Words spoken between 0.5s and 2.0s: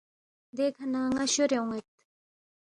دیکھہ نہ ن٘ا شورے اون٘ید